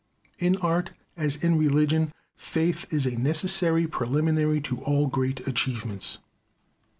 [0.39, 6.17] In art as in religion, faith is a necessary preliminary to all great achievements.